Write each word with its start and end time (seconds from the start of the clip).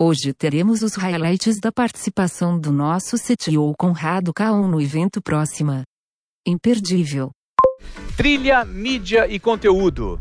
Hoje 0.00 0.32
teremos 0.32 0.82
os 0.82 0.94
highlights 0.94 1.58
da 1.58 1.72
participação 1.72 2.56
do 2.56 2.70
nosso 2.70 3.16
CTO 3.16 3.74
Conrado 3.76 4.32
Caon 4.32 4.68
no 4.68 4.80
evento 4.80 5.20
próxima. 5.20 5.82
Imperdível. 6.46 7.32
Trilha, 8.16 8.64
mídia 8.64 9.26
e 9.26 9.40
conteúdo. 9.40 10.20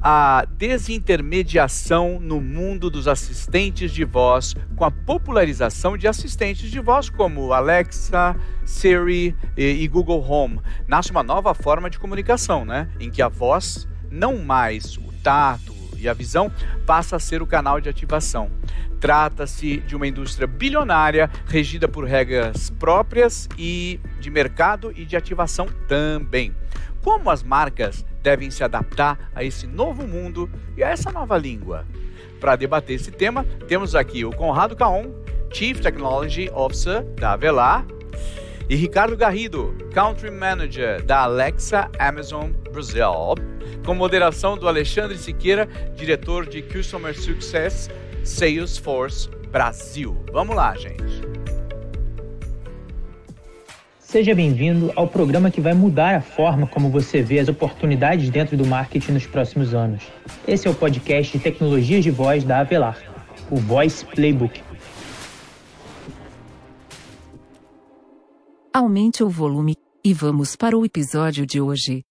A 0.00 0.44
desintermediação 0.56 2.20
no 2.20 2.40
mundo 2.40 2.88
dos 2.88 3.08
assistentes 3.08 3.90
de 3.90 4.04
voz 4.04 4.54
com 4.76 4.84
a 4.84 4.92
popularização 4.92 5.98
de 5.98 6.06
assistentes 6.06 6.70
de 6.70 6.78
voz 6.78 7.10
como 7.10 7.52
Alexa, 7.52 8.36
Siri 8.64 9.34
e, 9.56 9.88
Google 9.88 10.24
Home. 10.24 10.60
Nasce 10.86 11.10
uma 11.10 11.24
nova 11.24 11.52
forma 11.52 11.90
de 11.90 11.98
comunicação, 11.98 12.64
né? 12.64 12.88
Em 13.00 13.10
que 13.10 13.20
a 13.20 13.28
voz, 13.28 13.88
não 14.08 14.38
mais 14.38 14.96
o 14.96 15.12
tato 15.20 15.74
e 15.98 16.08
a 16.08 16.14
visão, 16.14 16.48
passa 16.86 17.16
a 17.16 17.18
ser 17.18 17.42
o 17.42 17.46
canal 17.46 17.80
de 17.80 17.88
ativação. 17.88 18.52
Trata-se 19.06 19.76
de 19.76 19.94
uma 19.94 20.08
indústria 20.08 20.48
bilionária 20.48 21.30
regida 21.46 21.86
por 21.86 22.04
regras 22.04 22.70
próprias 22.70 23.48
e 23.56 24.00
de 24.18 24.28
mercado 24.28 24.92
e 24.96 25.04
de 25.04 25.16
ativação 25.16 25.68
também. 25.86 26.52
Como 27.04 27.30
as 27.30 27.40
marcas 27.40 28.04
devem 28.20 28.50
se 28.50 28.64
adaptar 28.64 29.30
a 29.32 29.44
esse 29.44 29.64
novo 29.64 30.04
mundo 30.08 30.50
e 30.76 30.82
a 30.82 30.88
essa 30.88 31.12
nova 31.12 31.38
língua? 31.38 31.86
Para 32.40 32.56
debater 32.56 32.96
esse 32.96 33.12
tema, 33.12 33.44
temos 33.68 33.94
aqui 33.94 34.24
o 34.24 34.32
Conrado 34.32 34.74
Caon, 34.74 35.12
Chief 35.52 35.78
Technology 35.78 36.50
Officer 36.52 37.04
da 37.14 37.34
Avelar, 37.34 37.86
e 38.68 38.74
Ricardo 38.74 39.16
Garrido, 39.16 39.72
Country 39.94 40.32
Manager 40.32 41.00
da 41.04 41.20
Alexa 41.20 41.88
Amazon 41.96 42.50
Brasil, 42.72 43.36
com 43.84 43.94
moderação 43.94 44.58
do 44.58 44.66
Alexandre 44.66 45.16
Siqueira, 45.16 45.68
diretor 45.94 46.44
de 46.44 46.60
Customer 46.60 47.16
Success 47.16 47.88
Salesforce 48.26 49.30
Brasil. 49.52 50.16
Vamos 50.32 50.56
lá, 50.56 50.74
gente. 50.76 51.22
Seja 54.00 54.34
bem-vindo 54.34 54.92
ao 54.96 55.06
programa 55.06 55.48
que 55.48 55.60
vai 55.60 55.74
mudar 55.74 56.16
a 56.16 56.20
forma 56.20 56.66
como 56.66 56.90
você 56.90 57.22
vê 57.22 57.38
as 57.38 57.48
oportunidades 57.48 58.28
dentro 58.28 58.56
do 58.56 58.66
marketing 58.66 59.12
nos 59.12 59.26
próximos 59.26 59.74
anos. 59.74 60.02
Esse 60.46 60.66
é 60.66 60.70
o 60.70 60.74
podcast 60.74 61.38
de 61.38 61.42
tecnologias 61.42 62.02
de 62.02 62.10
voz 62.10 62.42
da 62.42 62.60
Avelar, 62.60 62.98
o 63.48 63.56
Voice 63.56 64.04
Playbook. 64.04 64.60
Aumente 68.74 69.22
o 69.22 69.28
volume 69.28 69.76
e 70.04 70.12
vamos 70.12 70.56
para 70.56 70.76
o 70.76 70.84
episódio 70.84 71.46
de 71.46 71.60
hoje. 71.60 72.04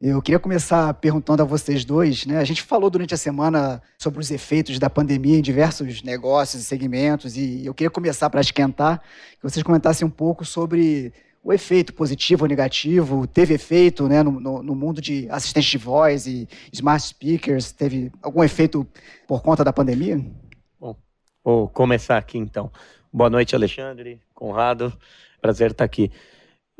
Eu 0.00 0.22
queria 0.22 0.38
começar 0.38 0.94
perguntando 0.94 1.42
a 1.42 1.44
vocês 1.44 1.84
dois, 1.84 2.24
né? 2.24 2.38
A 2.38 2.44
gente 2.44 2.62
falou 2.62 2.88
durante 2.88 3.12
a 3.12 3.18
semana 3.18 3.82
sobre 3.98 4.18
os 4.18 4.30
efeitos 4.30 4.78
da 4.78 4.88
pandemia 4.88 5.36
em 5.36 5.42
diversos 5.42 6.02
negócios 6.02 6.62
e 6.62 6.64
segmentos, 6.64 7.36
e 7.36 7.66
eu 7.66 7.74
queria 7.74 7.90
começar 7.90 8.30
para 8.30 8.40
esquentar, 8.40 9.02
que 9.36 9.42
vocês 9.42 9.62
comentassem 9.62 10.08
um 10.08 10.10
pouco 10.10 10.42
sobre 10.42 11.12
o 11.44 11.52
efeito 11.52 11.92
positivo 11.92 12.44
ou 12.44 12.48
negativo, 12.48 13.26
teve 13.26 13.52
efeito 13.52 14.08
né, 14.08 14.22
no, 14.22 14.40
no, 14.40 14.62
no 14.62 14.74
mundo 14.74 15.02
de 15.02 15.28
assistentes 15.28 15.70
de 15.70 15.76
voz 15.76 16.26
e 16.26 16.48
smart 16.72 17.06
speakers, 17.06 17.70
teve 17.70 18.10
algum 18.22 18.42
efeito 18.42 18.86
por 19.28 19.42
conta 19.42 19.62
da 19.62 19.72
pandemia? 19.72 20.18
Bom, 20.80 20.96
vou 21.44 21.68
começar 21.68 22.16
aqui 22.16 22.38
então. 22.38 22.72
Boa 23.12 23.28
noite, 23.28 23.54
Alexandre, 23.54 24.18
Conrado, 24.34 24.94
prazer 25.42 25.72
estar 25.72 25.84
aqui. 25.84 26.10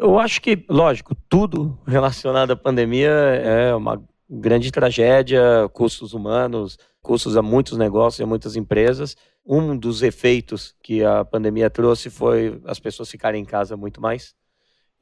Eu 0.03 0.19
acho 0.19 0.41
que, 0.41 0.65
lógico, 0.67 1.15
tudo 1.29 1.79
relacionado 1.87 2.53
à 2.53 2.57
pandemia 2.57 3.11
é 3.11 3.75
uma 3.75 4.03
grande 4.31 4.73
tragédia, 4.73 5.69
custos 5.75 6.15
humanos, 6.15 6.79
custos 7.03 7.37
a 7.37 7.43
muitos 7.43 7.77
negócios 7.77 8.19
e 8.19 8.23
a 8.23 8.27
muitas 8.27 8.57
empresas. 8.57 9.15
Um 9.45 9.77
dos 9.77 10.03
efeitos 10.03 10.75
que 10.83 11.05
a 11.05 11.23
pandemia 11.23 11.69
trouxe 11.69 12.09
foi 12.09 12.63
as 12.65 12.81
pessoas 12.81 13.11
ficarem 13.11 13.43
em 13.43 13.45
casa 13.45 13.77
muito 13.77 14.01
mais. 14.01 14.35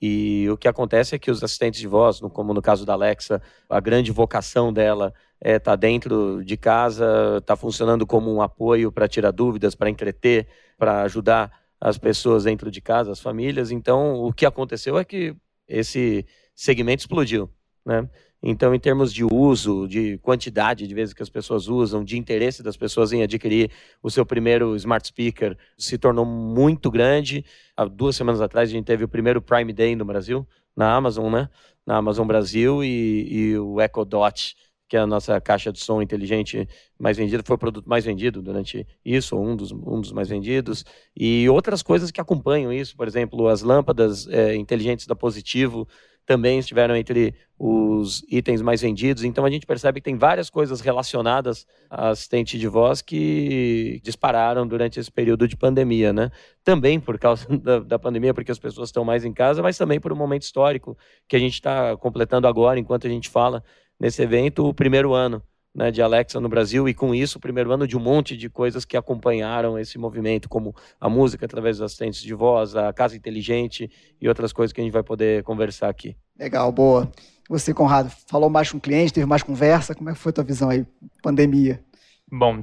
E 0.03 0.49
o 0.51 0.57
que 0.57 0.67
acontece 0.67 1.15
é 1.15 1.19
que 1.19 1.31
os 1.31 1.45
assistentes 1.45 1.79
de 1.79 1.87
voz, 1.87 2.19
como 2.33 2.53
no 2.53 2.61
caso 2.61 2.85
da 2.85 2.95
Alexa, 2.95 3.41
a 3.70 3.79
grande 3.79 4.11
vocação 4.11 4.73
dela 4.73 5.14
é 5.41 5.58
estar 5.58 5.73
tá 5.73 5.77
dentro 5.77 6.42
de 6.45 6.57
casa, 6.57 7.37
está 7.39 7.55
funcionando 7.55 8.05
como 8.05 8.35
um 8.35 8.42
apoio 8.42 8.91
para 8.91 9.07
tirar 9.07 9.31
dúvidas, 9.31 9.77
para 9.77 9.91
entreter, 9.91 10.48
para 10.77 11.03
ajudar 11.03 11.53
as 11.80 11.98
pessoas 11.98 12.44
dentro 12.44 12.70
de 12.70 12.80
casa, 12.80 13.12
as 13.12 13.20
famílias. 13.20 13.70
Então, 13.70 14.14
o 14.14 14.33
que 14.33 14.46
aconteceu 14.46 14.98
é 14.98 15.05
que 15.05 15.34
esse 15.66 16.27
segmento 16.55 17.02
explodiu, 17.02 17.50
né? 17.84 18.08
Então, 18.40 18.72
em 18.72 18.78
termos 18.78 19.12
de 19.12 19.24
uso, 19.24 19.89
de 19.89 20.16
quantidade 20.18 20.86
de 20.86 20.94
vezes 20.94 21.12
que 21.12 21.22
as 21.22 21.28
pessoas 21.28 21.66
usam, 21.66 22.05
de 22.05 22.16
interesse 22.16 22.62
das 22.62 22.77
pessoas 22.77 23.12
em 23.12 23.22
adquirir 23.22 23.68
o 24.00 24.11
seu 24.11 24.24
primeiro 24.24 24.77
smart 24.77 25.08
speaker, 25.08 25.58
se 25.77 25.98
tornou 25.98 26.24
muito 26.24 26.89
grande. 26.89 27.44
Há 27.77 27.84
duas 27.84 28.14
semanas 28.14 28.40
atrás, 28.40 28.68
a 28.68 28.72
gente 28.72 28.84
teve 28.84 29.02
o 29.02 29.08
primeiro 29.08 29.42
Prime 29.42 29.72
Day 29.72 29.96
no 29.96 30.05
Brasil, 30.05 30.46
na 30.77 30.95
Amazon, 30.95 31.33
né? 31.33 31.48
Na 31.84 31.96
Amazon 31.96 32.28
Brasil 32.28 32.84
e, 32.84 33.27
e 33.28 33.58
o 33.58 33.80
Echo 33.80 34.05
Dot 34.05 34.55
que 34.89 34.97
é 34.97 35.01
a 35.01 35.07
nossa 35.07 35.41
caixa 35.41 35.71
de 35.71 35.79
som 35.79 36.01
inteligente 36.01 36.67
mais 36.99 37.17
vendida, 37.17 37.43
foi 37.45 37.57
o 37.57 37.59
produto 37.59 37.89
mais 37.89 38.05
vendido 38.05 38.41
durante 38.41 38.87
isso, 39.05 39.37
um 39.37 39.55
dos, 39.55 39.71
um 39.71 40.01
dos 40.01 40.13
mais 40.13 40.29
vendidos, 40.29 40.85
e 41.15 41.49
outras 41.49 41.83
coisas 41.83 42.11
que 42.11 42.21
acompanham 42.21 42.73
isso, 42.73 42.97
por 42.97 43.07
exemplo, 43.07 43.49
as 43.49 43.63
lâmpadas 43.63 44.27
é, 44.29 44.55
inteligentes 44.55 45.07
da 45.07 45.15
Positivo 45.15 45.87
também 46.29 46.59
estiveram 46.59 46.95
entre 46.95 47.35
os 47.59 48.23
itens 48.31 48.61
mais 48.61 48.83
vendidos, 48.83 49.25
então 49.25 49.47
a 49.47 49.51
gente 49.51 49.67
percebe 49.67 49.99
que 49.99 50.05
tem 50.05 50.17
várias 50.17 50.51
coisas 50.51 50.83
relacionadas 50.83 51.67
a 51.89 52.11
assistente 52.11 52.59
de 52.59 52.69
voz 52.69 53.01
que 53.01 53.99
dispararam 54.05 54.67
durante 54.69 55.01
esse 55.01 55.11
período 55.11 55.49
de 55.49 55.57
pandemia, 55.57 56.13
né? 56.13 56.31
Também 56.63 57.01
por 57.01 57.19
causa 57.19 57.47
da, 57.59 57.81
da 57.81 57.99
pandemia, 57.99 58.35
porque 58.35 58.53
as 58.53 58.59
pessoas 58.59 58.91
estão 58.91 59.07
mais 59.07 59.25
em 59.25 59.33
casa, 59.33 59.63
mas 59.63 59.79
também 59.79 59.99
por 59.99 60.13
um 60.13 60.17
momento 60.17 60.43
histórico 60.43 60.97
que 61.27 61.35
a 61.35 61.39
gente 61.39 61.55
está 61.55 61.97
completando 61.97 62.47
agora, 62.47 62.79
enquanto 62.79 63.07
a 63.07 63.11
gente 63.11 63.31
fala 63.31 63.65
nesse 63.98 64.23
evento 64.23 64.67
o 64.67 64.75
primeiro 64.75 65.13
ano 65.13 65.42
né, 65.75 65.91
de 65.91 66.03
Alexa 66.03 66.41
no 66.41 66.48
Brasil 66.48 66.89
e 66.89 66.95
com 66.95 67.14
isso 67.14 67.39
o 67.39 67.41
primeiro 67.41 67.73
ano 67.73 67.86
de 67.86 67.97
um 67.97 68.01
monte 68.01 68.36
de 68.36 68.48
coisas 68.48 68.85
que 68.85 68.97
acompanharam 68.97 69.79
esse 69.79 69.98
movimento, 69.98 70.48
como 70.48 70.75
a 71.01 71.09
música 71.09 71.47
através 71.47 71.77
dos 71.77 71.85
assistentes 71.85 72.23
de 72.23 72.35
voz, 72.35 72.75
a 72.75 72.92
casa 72.92 73.17
inteligente 73.17 73.91
e 74.20 74.29
outras 74.29 74.53
coisas 74.53 74.73
que 74.73 74.81
a 74.81 74.85
gente 74.85 74.92
vai 74.92 75.03
poder 75.03 75.42
conversar 75.45 75.89
aqui. 75.89 76.17
Legal, 76.39 76.70
boa. 76.73 77.11
Você, 77.48 77.73
Conrado, 77.73 78.11
falou 78.27 78.51
mais 78.51 78.70
com 78.70 78.79
o 78.79 78.81
cliente, 78.81 79.13
teve 79.13 79.27
mais 79.27 79.42
conversa, 79.42 79.95
como 79.95 80.11
é 80.11 80.13
que 80.13 80.19
foi 80.19 80.31
a 80.31 80.33
tua 80.35 80.45
visão 80.45 80.69
aí, 80.69 80.85
pandemia? 81.23 81.83
Bom, 82.31 82.63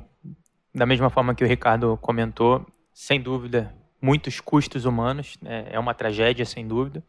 da 0.74 0.86
mesma 0.86 1.10
forma 1.10 1.34
que 1.34 1.44
o 1.44 1.48
Ricardo 1.48 1.98
comentou, 2.02 2.66
sem 2.94 3.20
dúvida, 3.20 3.74
muitos 4.02 4.40
custos 4.40 4.86
humanos, 4.86 5.38
né, 5.42 5.68
é 5.72 5.80
uma 5.80 5.94
tragédia, 5.94 6.46
sem 6.46 6.68
dúvida. 6.68 7.04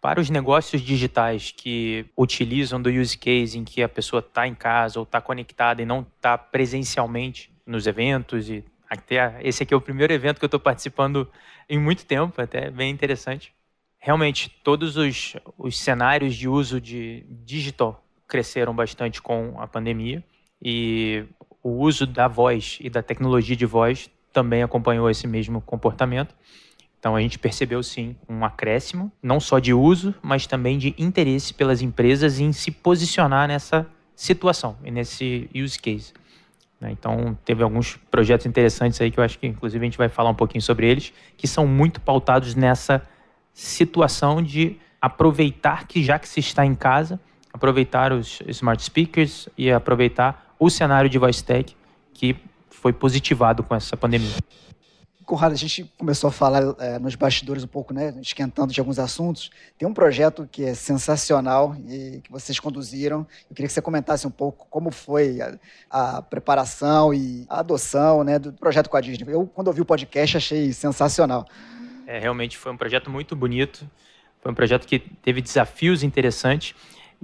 Para 0.00 0.20
os 0.20 0.30
negócios 0.30 0.80
digitais 0.80 1.52
que 1.54 2.06
utilizam 2.16 2.80
do 2.80 2.88
use 2.88 3.18
case 3.18 3.58
em 3.58 3.64
que 3.64 3.82
a 3.82 3.88
pessoa 3.88 4.20
está 4.20 4.46
em 4.46 4.54
casa 4.54 4.98
ou 4.98 5.02
está 5.02 5.20
conectada 5.20 5.82
e 5.82 5.84
não 5.84 6.00
está 6.00 6.38
presencialmente 6.38 7.52
nos 7.66 7.86
eventos 7.86 8.48
e 8.48 8.64
até 8.88 9.38
esse 9.42 9.62
aqui 9.62 9.72
é 9.72 9.76
o 9.76 9.80
primeiro 9.80 10.12
evento 10.12 10.38
que 10.38 10.44
eu 10.44 10.48
estou 10.48 10.58
participando 10.58 11.28
em 11.68 11.78
muito 11.78 12.04
tempo, 12.04 12.40
até 12.40 12.70
bem 12.70 12.90
interessante. 12.90 13.52
Realmente, 13.98 14.50
todos 14.64 14.96
os, 14.96 15.36
os 15.56 15.78
cenários 15.78 16.34
de 16.34 16.48
uso 16.48 16.80
de 16.80 17.24
digital 17.44 18.02
cresceram 18.26 18.74
bastante 18.74 19.20
com 19.20 19.54
a 19.60 19.66
pandemia 19.66 20.24
e 20.60 21.24
o 21.62 21.70
uso 21.70 22.06
da 22.06 22.26
voz 22.26 22.78
e 22.80 22.88
da 22.88 23.02
tecnologia 23.02 23.54
de 23.54 23.66
voz 23.66 24.10
também 24.32 24.62
acompanhou 24.62 25.10
esse 25.10 25.26
mesmo 25.26 25.60
comportamento. 25.60 26.34
Então 27.00 27.16
a 27.16 27.20
gente 27.20 27.38
percebeu 27.38 27.82
sim 27.82 28.14
um 28.28 28.44
acréscimo, 28.44 29.10
não 29.22 29.40
só 29.40 29.58
de 29.58 29.72
uso, 29.72 30.14
mas 30.22 30.46
também 30.46 30.76
de 30.76 30.94
interesse 30.98 31.54
pelas 31.54 31.80
empresas 31.80 32.38
em 32.38 32.52
se 32.52 32.70
posicionar 32.70 33.48
nessa 33.48 33.86
situação 34.14 34.76
e 34.84 34.90
nesse 34.90 35.48
use 35.54 35.78
case. 35.78 36.12
Né? 36.78 36.90
Então 36.92 37.36
teve 37.42 37.62
alguns 37.62 37.96
projetos 38.10 38.44
interessantes 38.44 39.00
aí 39.00 39.10
que 39.10 39.18
eu 39.18 39.24
acho 39.24 39.38
que 39.38 39.46
inclusive 39.46 39.82
a 39.82 39.86
gente 39.86 39.96
vai 39.96 40.10
falar 40.10 40.28
um 40.28 40.34
pouquinho 40.34 40.60
sobre 40.60 40.86
eles, 40.86 41.10
que 41.38 41.48
são 41.48 41.66
muito 41.66 42.02
pautados 42.02 42.54
nessa 42.54 43.02
situação 43.54 44.42
de 44.42 44.76
aproveitar 45.00 45.86
que 45.86 46.04
já 46.04 46.18
que 46.18 46.28
se 46.28 46.40
está 46.40 46.66
em 46.66 46.74
casa, 46.74 47.18
aproveitar 47.50 48.12
os 48.12 48.40
smart 48.46 48.82
speakers 48.82 49.48
e 49.56 49.72
aproveitar 49.72 50.54
o 50.58 50.68
cenário 50.68 51.08
de 51.08 51.18
voice 51.18 51.42
tech 51.42 51.74
que 52.12 52.36
foi 52.68 52.92
positivado 52.92 53.62
com 53.62 53.74
essa 53.74 53.96
pandemia. 53.96 54.36
Conrado, 55.30 55.52
a 55.52 55.56
gente 55.56 55.84
começou 55.96 56.26
a 56.26 56.32
falar 56.32 56.74
é, 56.80 56.98
nos 56.98 57.14
bastidores 57.14 57.62
um 57.62 57.68
pouco, 57.68 57.94
né, 57.94 58.12
esquentando 58.20 58.72
de 58.72 58.80
alguns 58.80 58.98
assuntos. 58.98 59.48
Tem 59.78 59.86
um 59.86 59.94
projeto 59.94 60.48
que 60.50 60.64
é 60.64 60.74
sensacional 60.74 61.76
e 61.88 62.20
que 62.20 62.32
vocês 62.32 62.58
conduziram. 62.58 63.24
Eu 63.48 63.54
queria 63.54 63.68
que 63.68 63.72
você 63.72 63.80
comentasse 63.80 64.26
um 64.26 64.30
pouco 64.30 64.66
como 64.68 64.90
foi 64.90 65.40
a, 65.40 65.56
a 65.88 66.20
preparação 66.20 67.14
e 67.14 67.46
a 67.48 67.60
adoção 67.60 68.24
né, 68.24 68.40
do 68.40 68.52
projeto 68.52 68.90
com 68.90 68.96
a 68.96 69.00
Disney. 69.00 69.32
Eu, 69.32 69.46
quando 69.46 69.68
ouvi 69.68 69.80
o 69.80 69.84
podcast, 69.84 70.36
achei 70.36 70.72
sensacional. 70.72 71.46
É, 72.08 72.18
realmente 72.18 72.58
foi 72.58 72.72
um 72.72 72.76
projeto 72.76 73.08
muito 73.08 73.36
bonito. 73.36 73.88
Foi 74.42 74.50
um 74.50 74.54
projeto 74.56 74.84
que 74.84 74.98
teve 74.98 75.40
desafios 75.40 76.02
interessantes. 76.02 76.74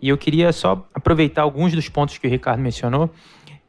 E 0.01 0.11
eu 0.11 0.17
queria 0.17 0.53
só 0.53 0.89
aproveitar 0.95 1.43
alguns 1.43 1.73
dos 1.73 1.89
pontos 1.89 2.19
que 2.19 2.29
o 2.29 2.31
Ricardo 2.31 2.61
mencionou, 2.61 3.11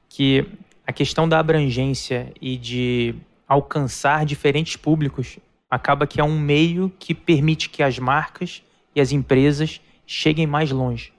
que 0.08 0.48
a 0.86 0.94
questão 0.94 1.28
da 1.28 1.40
abrangência 1.40 2.32
e 2.40 2.56
de 2.56 3.16
alcançar 3.48 4.26
diferentes 4.26 4.76
públicos 4.76 5.40
acaba 5.70 6.08
que 6.08 6.20
é 6.20 6.24
um 6.24 6.40
meio 6.40 6.92
que 6.98 7.14
permite 7.14 7.70
que 7.70 7.84
as 7.84 8.00
marcas 8.00 8.64
e 8.96 9.02
as 9.02 9.12
empresas 9.12 9.82
cheguem 10.06 10.48
mais 10.48 10.72
longe. 10.72 11.14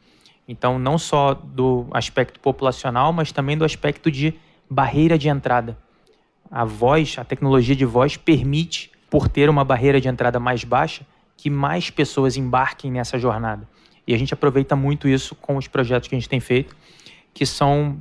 Então, 0.46 0.78
não 0.78 0.96
só 0.96 1.34
do 1.34 1.86
aspecto 1.90 2.40
populacional, 2.40 3.12
mas 3.12 3.30
também 3.30 3.56
do 3.56 3.64
aspecto 3.64 4.10
de 4.10 4.34
barreira 4.69 5.19
de 5.19 5.28
entrada. 5.28 5.76
A 6.50 6.64
voz, 6.64 7.16
a 7.19 7.25
tecnologia 7.25 7.76
de 7.76 7.84
voz 7.84 8.16
permite, 8.16 8.90
por 9.10 9.28
ter 9.28 9.50
uma 9.50 9.64
barreira 9.64 10.00
de 10.00 10.08
entrada 10.08 10.40
mais 10.40 10.64
baixa, 10.64 11.06
que 11.36 11.50
mais 11.50 11.90
pessoas 11.90 12.36
embarquem 12.36 12.90
nessa 12.90 13.19
jornada. 13.19 13.69
E 14.06 14.14
a 14.14 14.19
gente 14.19 14.32
aproveita 14.32 14.75
muito 14.75 15.06
isso 15.06 15.34
com 15.34 15.56
os 15.58 15.69
projetos 15.69 16.08
que 16.08 16.14
a 16.14 16.19
gente 16.19 16.28
tem 16.28 16.40
feito, 16.40 16.75
que 17.34 17.44
são, 17.44 18.00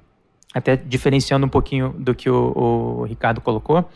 até 0.53 0.77
diferenciando 0.77 1.45
um 1.45 1.50
pouquinho 1.50 1.94
do 2.00 2.15
que 2.15 2.29
o, 2.29 2.53
o 2.56 3.03
Ricardo 3.03 3.41
colocou, 3.41 3.89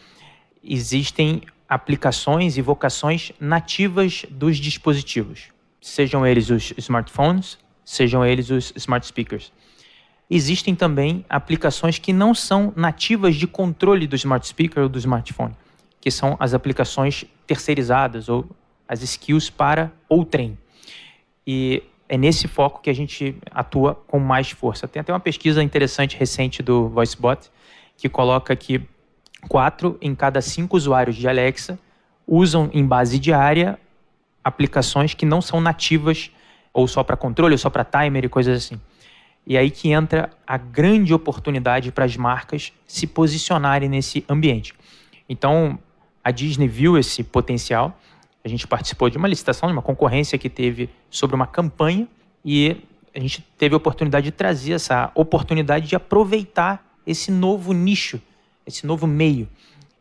existem 0.64 1.42
aplicações 1.68 2.58
e 2.58 2.62
vocações 2.62 3.32
nativas 3.40 4.26
dos 4.30 4.58
dispositivos, 4.58 5.50
sejam 5.80 6.26
eles 6.26 6.50
os 6.50 6.74
smartphones, 6.78 7.58
sejam 7.86 8.26
eles 8.26 8.50
os 8.50 8.74
smart 8.76 9.06
speakers. 9.06 9.52
Existem 10.30 10.76
também 10.76 11.26
aplicações 11.30 11.98
que 11.98 12.14
não 12.14 12.34
são 12.34 12.72
nativas 12.76 13.36
de 13.36 13.48
controle 13.48 14.08
do 14.08 14.16
smart 14.16 14.48
speaker 14.48 14.84
ou 14.84 14.90
do 14.90 14.98
smartphone, 14.98 15.56
que 16.00 16.10
são 16.10 16.38
as 16.40 16.54
aplicações 16.54 17.26
terceirizadas 17.46 18.30
ou 18.30 18.50
as 18.88 19.02
skills 19.02 19.50
para 19.50 19.92
outrem. 20.08 20.58
E 21.46 21.84
é 22.08 22.18
nesse 22.18 22.48
foco 22.48 22.82
que 22.82 22.90
a 22.90 22.94
gente 22.94 23.36
atua 23.50 23.96
com 23.96 24.20
mais 24.20 24.52
força. 24.52 24.88
Tem 24.88 25.00
até 25.00 25.14
uma 25.14 25.20
pesquisa 25.20 25.64
interessante 25.64 26.18
recente 26.18 26.62
do 26.62 26.90
VoiceBot 26.90 27.50
que 27.96 28.10
coloca 28.10 28.56
que 28.56 28.82
quatro 29.48 29.98
em 30.02 30.14
cada 30.16 30.42
cinco 30.42 30.78
usuários 30.78 31.16
de 31.16 31.28
Alexa 31.28 31.80
usam 32.28 32.70
em 32.74 32.86
base 32.86 33.20
diária 33.20 33.80
aplicações 34.44 35.14
que 35.14 35.26
não 35.26 35.42
são 35.42 35.62
nativas 35.62 36.32
ou 36.74 36.88
só 36.88 37.04
para 37.04 37.18
controle, 37.18 37.54
ou 37.54 37.58
só 37.58 37.70
para 37.70 37.84
timer 37.84 38.26
e 38.26 38.30
coisas 38.30 38.58
assim. 38.66 38.80
E 39.46 39.58
aí 39.58 39.70
que 39.70 39.92
entra 39.92 40.30
a 40.46 40.58
grande 40.58 41.14
oportunidade 41.14 41.92
para 41.92 42.06
as 42.06 42.16
marcas 42.16 42.72
se 42.88 43.06
posicionarem 43.08 43.90
nesse 43.90 44.24
ambiente. 44.30 44.74
Então, 45.28 45.78
a 46.24 46.32
Disney 46.32 46.68
viu 46.68 46.98
esse 46.98 47.24
potencial. 47.24 47.98
A 48.44 48.48
gente 48.48 48.68
participou 48.68 49.10
de 49.10 49.18
uma 49.18 49.28
licitação, 49.28 49.68
de 49.68 49.74
uma 49.74 49.82
concorrência 49.82 50.38
que 50.38 50.50
teve 50.50 50.90
sobre 51.10 51.36
uma 51.36 51.48
campanha 51.48 52.08
e 52.46 52.78
a 53.14 53.20
gente 53.20 53.42
teve 53.58 53.74
a 53.74 53.78
oportunidade 53.78 54.26
de 54.26 54.32
trazer 54.32 54.74
essa 54.74 55.12
oportunidade 55.14 55.88
de 55.88 55.96
aproveitar 55.96 56.86
esse 57.06 57.32
novo 57.32 57.74
nicho 57.74 58.22
esse 58.66 58.86
novo 58.86 59.08
meio. 59.08 59.48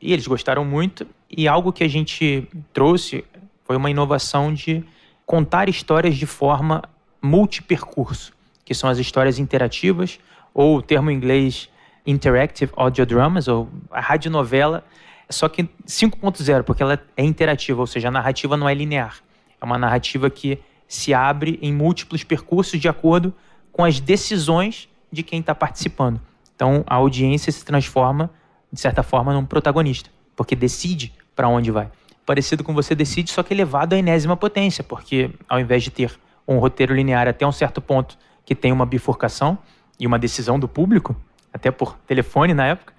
E 0.01 0.13
eles 0.13 0.27
gostaram 0.27 0.65
muito, 0.65 1.07
e 1.31 1.47
algo 1.47 1.73
que 1.73 1.85
a 1.85 1.89
gente 1.89 2.49
trouxe 2.73 3.25
foi 3.65 3.77
uma 3.77 3.91
inovação 3.91 4.53
de 4.53 4.83
contar 5.27 5.69
histórias 5.69 6.17
de 6.17 6.27
forma 6.27 6.83
multipercurso, 7.23 8.33
que 8.65 8.75
são 8.75 8.89
as 8.89 8.99
histórias 8.99 9.39
interativas, 9.39 10.19
ou 10.53 10.79
o 10.79 10.83
termo 10.83 11.11
em 11.11 11.15
inglês 11.15 11.69
Interactive 12.07 12.73
Audio 12.75 13.07
Dramas, 13.07 13.47
ou 13.47 13.69
a 13.91 14.01
radionovela, 14.01 14.85
só 15.29 15.49
que 15.49 15.65
5.0, 15.87 16.65
porque 16.65 16.83
ela 16.83 16.99
é 17.17 17.25
interativa, 17.25 17.81
ou 17.81 17.87
seja, 17.87 18.09
a 18.09 18.11
narrativa 18.11 18.57
não 18.57 18.69
é 18.69 18.75
linear. 18.75 19.19
É 19.61 19.65
uma 19.65 19.79
narrativa 19.79 20.29
que 20.29 20.59
se 20.89 21.15
abre 21.15 21.59
em 21.63 21.73
múltiplos 21.73 22.25
percursos 22.25 22.81
de 22.81 22.89
acordo 22.89 23.33
com 23.71 23.85
as 23.85 24.01
decisões 24.01 24.89
de 25.13 25.23
quem 25.23 25.39
está 25.39 25.55
participando. 25.55 26.21
Então, 26.57 26.83
a 26.87 26.97
audiência 26.97 27.53
se 27.53 27.65
transforma 27.65 28.31
de 28.73 28.81
certa 28.81 29.03
forma, 29.03 29.33
num 29.33 29.45
protagonista, 29.45 30.11
porque 30.37 30.55
decide 30.55 31.13
para 31.35 31.49
onde 31.49 31.71
vai. 31.71 31.91
Parecido 32.25 32.63
com 32.63 32.73
você 32.73 32.95
decide, 32.95 33.31
só 33.31 33.43
que 33.43 33.53
elevado 33.53 33.95
à 33.95 33.99
enésima 33.99 34.37
potência, 34.37 34.85
porque 34.85 35.31
ao 35.49 35.59
invés 35.59 35.83
de 35.83 35.91
ter 35.91 36.19
um 36.47 36.59
roteiro 36.59 36.95
linear 36.95 37.27
até 37.27 37.47
um 37.47 37.53
certo 37.53 37.81
ponto 37.81 38.17
que 38.45 38.55
tem 38.55 38.73
uma 38.73 38.87
bifurcação 38.87 39.59
e 39.99 40.07
uma 40.07 40.19
decisão 40.19 40.59
do 40.59 40.69
público, 40.69 41.17
até 41.53 41.71
por 41.71 41.97
telefone 42.07 42.55
na 42.55 42.67
época, 42.67 42.93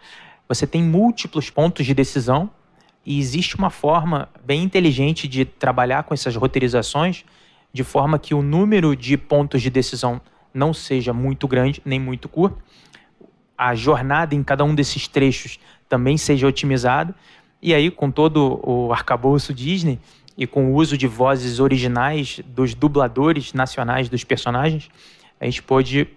você 0.48 0.68
tem 0.68 0.84
múltiplos 0.84 1.50
pontos 1.50 1.86
de 1.86 1.94
decisão 1.94 2.50
e 3.06 3.20
existe 3.20 3.56
uma 3.56 3.70
forma 3.70 4.30
bem 4.44 4.64
inteligente 4.64 5.28
de 5.28 5.46
trabalhar 5.46 6.04
com 6.04 6.14
essas 6.14 6.36
roteirizações 6.36 7.24
de 7.74 7.84
forma 7.84 8.20
que 8.20 8.34
o 8.34 8.42
número 8.42 8.96
de 8.96 9.18
pontos 9.18 9.62
de 9.62 9.70
decisão 9.70 10.20
não 10.54 10.74
seja 10.74 11.14
muito 11.14 11.48
grande 11.48 11.82
nem 11.86 12.00
muito 12.00 12.28
curto, 12.28 12.62
a 13.62 13.76
jornada 13.76 14.34
em 14.34 14.42
cada 14.42 14.64
um 14.64 14.74
desses 14.74 15.08
trechos 15.08 15.60
também 15.88 16.18
seja 16.18 16.48
otimizada. 16.48 17.14
E 17.62 17.76
aí, 17.76 17.92
com 17.92 18.10
todo 18.10 18.60
o 18.64 18.92
arcabouço 18.92 19.54
Disney 19.54 20.00
e 20.36 20.48
com 20.48 20.72
o 20.72 20.74
uso 20.74 20.98
de 20.98 21.06
vozes 21.06 21.60
originais 21.60 22.40
dos 22.44 22.74
dubladores 22.74 23.54
nacionais 23.54 24.10
dos 24.10 24.24
personagens, 24.24 24.90
a 25.40 25.46
gente 25.46 25.62
pôde 25.62 26.08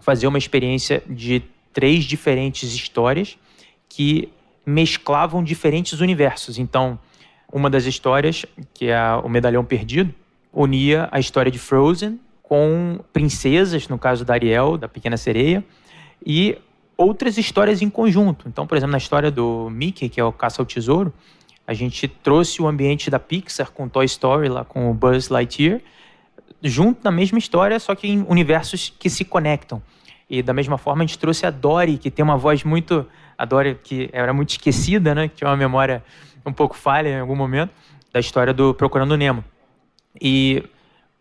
fazer 0.00 0.26
uma 0.26 0.36
experiência 0.36 1.02
de 1.08 1.42
três 1.72 2.04
diferentes 2.04 2.74
histórias 2.74 3.38
que 3.88 4.30
mesclavam 4.66 5.42
diferentes 5.42 5.98
universos. 6.00 6.58
Então, 6.58 6.98
uma 7.50 7.70
das 7.70 7.86
histórias, 7.86 8.44
que 8.74 8.88
é 8.88 9.00
o 9.24 9.30
Medalhão 9.30 9.64
Perdido, 9.64 10.14
unia 10.52 11.08
a 11.10 11.18
história 11.18 11.50
de 11.50 11.58
Frozen 11.58 12.20
com 12.42 13.00
princesas, 13.14 13.88
no 13.88 13.98
caso 13.98 14.26
da 14.26 14.34
Ariel, 14.34 14.76
da 14.76 14.88
Pequena 14.88 15.16
Sereia, 15.16 15.64
e 16.24 16.58
outras 16.96 17.38
histórias 17.38 17.82
em 17.82 17.90
conjunto. 17.90 18.48
Então, 18.48 18.66
por 18.66 18.76
exemplo, 18.76 18.92
na 18.92 18.98
história 18.98 19.30
do 19.30 19.68
Mickey, 19.70 20.08
que 20.08 20.20
é 20.20 20.24
o 20.24 20.32
Caça 20.32 20.62
ao 20.62 20.66
Tesouro, 20.66 21.12
a 21.66 21.74
gente 21.74 22.08
trouxe 22.08 22.60
o 22.60 22.66
ambiente 22.66 23.10
da 23.10 23.18
Pixar 23.18 23.70
com 23.70 23.88
Toy 23.88 24.04
Story, 24.04 24.48
lá 24.48 24.64
com 24.64 24.90
o 24.90 24.94
Buzz 24.94 25.28
Lightyear, 25.28 25.80
junto 26.62 27.00
na 27.04 27.10
mesma 27.10 27.38
história, 27.38 27.78
só 27.78 27.94
que 27.94 28.08
em 28.08 28.24
universos 28.28 28.92
que 28.98 29.08
se 29.08 29.24
conectam. 29.24 29.82
E 30.28 30.42
da 30.42 30.52
mesma 30.52 30.78
forma 30.78 31.02
a 31.02 31.06
gente 31.06 31.18
trouxe 31.18 31.44
a 31.44 31.50
Dory, 31.50 31.98
que 31.98 32.10
tem 32.10 32.22
uma 32.22 32.36
voz 32.36 32.64
muito. 32.64 33.06
A 33.36 33.44
Dory, 33.44 33.78
que 33.82 34.08
era 34.12 34.32
muito 34.32 34.50
esquecida, 34.50 35.14
né? 35.14 35.28
Que 35.28 35.36
tinha 35.36 35.50
uma 35.50 35.56
memória 35.56 36.02
um 36.46 36.52
pouco 36.52 36.76
falha 36.76 37.08
em 37.08 37.20
algum 37.20 37.36
momento, 37.36 37.70
da 38.12 38.20
história 38.20 38.52
do 38.52 38.72
Procurando 38.72 39.16
Nemo. 39.16 39.44
E 40.20 40.62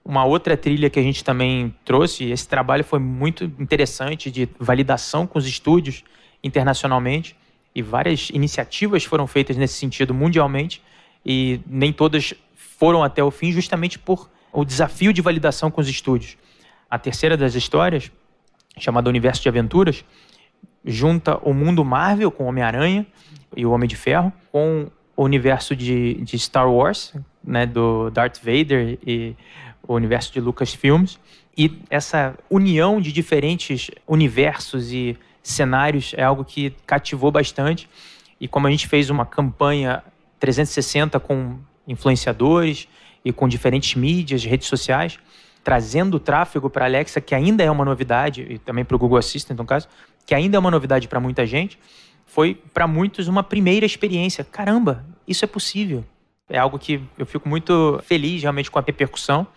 uma 0.03 0.25
outra 0.25 0.57
trilha 0.57 0.89
que 0.89 0.99
a 0.99 1.03
gente 1.03 1.23
também 1.23 1.73
trouxe, 1.85 2.25
esse 2.31 2.47
trabalho 2.47 2.83
foi 2.83 2.99
muito 2.99 3.43
interessante 3.59 4.31
de 4.31 4.49
validação 4.59 5.27
com 5.27 5.37
os 5.37 5.47
estúdios 5.47 6.03
internacionalmente. 6.43 7.35
E 7.73 7.81
várias 7.81 8.29
iniciativas 8.31 9.03
foram 9.03 9.27
feitas 9.27 9.55
nesse 9.55 9.75
sentido 9.75 10.13
mundialmente. 10.13 10.81
E 11.25 11.61
nem 11.67 11.93
todas 11.93 12.33
foram 12.55 13.03
até 13.03 13.23
o 13.23 13.31
fim 13.31 13.51
justamente 13.51 13.99
por 13.99 14.29
o 14.51 14.65
desafio 14.65 15.13
de 15.13 15.21
validação 15.21 15.71
com 15.71 15.79
os 15.79 15.87
estúdios. 15.87 16.37
A 16.89 16.99
terceira 16.99 17.37
das 17.37 17.55
histórias, 17.55 18.11
chamada 18.77 19.07
Universo 19.07 19.41
de 19.41 19.47
Aventuras, 19.47 20.03
junta 20.83 21.37
o 21.37 21.53
mundo 21.53 21.85
Marvel 21.85 22.31
com 22.31 22.45
Homem-Aranha 22.45 23.05
e 23.55 23.65
o 23.65 23.71
Homem 23.71 23.87
de 23.87 23.95
Ferro 23.95 24.33
com 24.51 24.89
o 25.15 25.23
universo 25.23 25.75
de, 25.75 26.15
de 26.15 26.37
Star 26.39 26.69
Wars, 26.69 27.13
né, 27.43 27.65
do 27.65 28.09
Darth 28.09 28.39
Vader 28.39 28.97
e 29.05 29.35
o 29.87 29.93
universo 29.93 30.31
de 30.31 30.39
Lucasfilms. 30.39 31.19
E 31.57 31.79
essa 31.89 32.35
união 32.49 33.01
de 33.01 33.11
diferentes 33.11 33.91
universos 34.07 34.91
e 34.91 35.17
cenários 35.43 36.13
é 36.15 36.23
algo 36.23 36.45
que 36.45 36.73
cativou 36.85 37.31
bastante. 37.31 37.89
E 38.39 38.47
como 38.47 38.67
a 38.67 38.71
gente 38.71 38.87
fez 38.87 39.09
uma 39.09 39.25
campanha 39.25 40.03
360 40.39 41.19
com 41.19 41.59
influenciadores 41.87 42.87
e 43.23 43.31
com 43.31 43.47
diferentes 43.47 43.95
mídias, 43.95 44.43
redes 44.43 44.67
sociais, 44.67 45.19
trazendo 45.63 46.19
tráfego 46.19 46.69
para 46.69 46.85
a 46.85 46.87
Alexa, 46.87 47.21
que 47.21 47.35
ainda 47.35 47.63
é 47.63 47.69
uma 47.69 47.85
novidade, 47.85 48.45
e 48.49 48.57
também 48.57 48.83
para 48.83 48.95
o 48.95 48.99
Google 48.99 49.17
Assistant, 49.17 49.57
no 49.57 49.65
caso, 49.65 49.87
que 50.25 50.33
ainda 50.33 50.57
é 50.57 50.59
uma 50.59 50.71
novidade 50.71 51.07
para 51.07 51.19
muita 51.19 51.45
gente, 51.45 51.77
foi 52.25 52.55
para 52.73 52.87
muitos 52.87 53.27
uma 53.27 53.43
primeira 53.43 53.85
experiência. 53.85 54.43
Caramba, 54.43 55.05
isso 55.27 55.45
é 55.45 55.47
possível. 55.47 56.03
É 56.51 56.57
algo 56.57 56.77
que 56.77 57.01
eu 57.17 57.25
fico 57.25 57.47
muito 57.47 58.01
feliz 58.03 58.41
realmente 58.41 58.69
com 58.69 58.77
a 58.77 58.83
repercussão. 58.85 59.47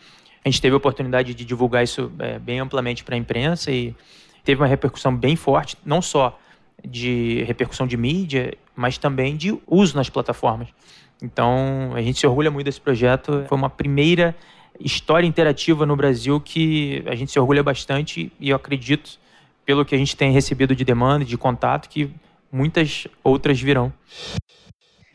A 0.45 0.49
gente 0.49 0.63
teve 0.63 0.75
a 0.75 0.77
oportunidade 0.77 1.35
de 1.35 1.45
divulgar 1.45 1.83
isso 1.83 2.13
é, 2.21 2.39
bem 2.39 2.61
amplamente 2.61 3.03
para 3.03 3.17
a 3.17 3.19
imprensa 3.19 3.73
e 3.73 3.93
teve 4.45 4.61
uma 4.61 4.69
repercussão 4.69 5.15
bem 5.15 5.35
forte, 5.35 5.77
não 5.85 6.01
só 6.01 6.39
de 6.87 7.43
repercussão 7.45 7.87
de 7.87 7.97
mídia, 7.97 8.55
mas 8.77 8.97
também 8.97 9.37
de 9.37 9.59
uso 9.67 9.97
nas 9.97 10.09
plataformas. 10.09 10.69
Então, 11.21 11.93
a 11.95 12.03
gente 12.03 12.21
se 12.21 12.27
orgulha 12.27 12.51
muito 12.51 12.67
desse 12.67 12.81
projeto. 12.81 13.45
Foi 13.49 13.59
uma 13.59 13.71
primeira 13.71 14.37
história 14.79 15.27
interativa 15.27 15.85
no 15.85 15.97
Brasil 15.97 16.41
que 16.41 17.03
a 17.07 17.15
gente 17.17 17.33
se 17.33 17.41
orgulha 17.41 17.63
bastante 17.63 18.31
e 18.39 18.51
eu 18.51 18.57
acredito, 18.57 19.19
pelo 19.65 19.85
que 19.85 19.97
a 19.97 19.99
gente 19.99 20.17
tem 20.17 20.31
recebido 20.31 20.77
de 20.77 20.85
demanda, 20.85 21.25
de 21.25 21.37
contato, 21.37 21.89
que 21.89 22.09
muitas 22.53 23.09
outras 23.25 23.61
virão. 23.61 23.93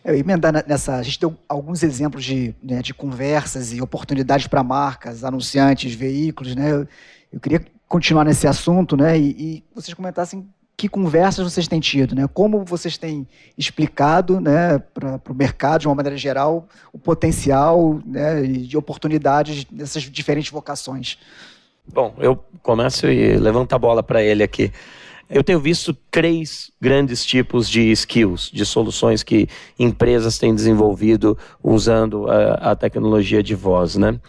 Eu 0.10 0.16
ia 0.16 0.22
emendar 0.22 0.52
nessa. 0.68 0.96
A 0.96 1.04
gente 1.04 1.20
deu 1.20 1.36
alguns 1.48 1.84
exemplos 1.84 2.26
de, 2.26 2.56
né, 2.64 2.82
de 2.82 2.96
conversas 2.96 3.72
e 3.72 3.80
oportunidades 3.80 4.48
para 4.48 4.64
marcas, 4.64 5.24
anunciantes, 5.24 5.94
veículos, 5.94 6.56
né? 6.56 6.72
Eu, 6.72 6.88
eu, 7.32 7.40
queria 7.40 7.64
continuar 7.88 8.26
nesse 8.26 8.48
assunto, 8.48 8.98
né? 8.98 9.16
E, 9.20 9.30
e 9.38 9.64
vocês 9.74 9.94
comentassem 9.94 10.50
que 10.76 10.90
conversas 10.90 11.44
vocês 11.44 11.68
têm 11.68 11.80
tido, 11.80 12.16
né? 12.16 12.28
Como 12.34 12.66
vocês 12.66 12.98
têm 12.98 13.28
explicado, 13.56 14.42
né, 14.42 14.80
para 14.80 15.20
o 15.30 15.36
mercado 15.36 15.82
de 15.82 15.88
uma 15.88 15.94
maneira 15.96 16.18
geral, 16.18 16.68
o 16.92 16.98
potencial 16.98 18.02
né, 18.04 18.42
de 18.42 18.78
oportunidades 18.78 19.66
dessas 19.66 20.02
diferentes 20.04 20.52
vocações? 20.52 21.20
Bom, 21.86 22.16
eu 22.18 22.44
começo 22.64 23.08
e 23.08 23.38
levanto 23.38 23.74
a 23.74 23.78
bola 23.78 24.02
para 24.02 24.24
ele 24.24 24.42
aqui. 24.42 24.72
Eu 25.30 25.44
tenho 25.44 25.60
visto 25.60 25.96
três 26.10 26.72
grandes 26.82 27.24
tipos 27.24 27.70
de 27.70 27.92
skills, 27.92 28.50
de 28.52 28.66
soluções 28.66 29.22
que 29.22 29.48
empresas 29.78 30.40
têm 30.40 30.56
desenvolvido 30.56 31.38
usando 31.64 32.28
a, 32.28 32.72
a 32.72 32.76
tecnologia 32.76 33.44
de 33.44 33.54
voz, 33.54 33.96
né? 33.96 34.20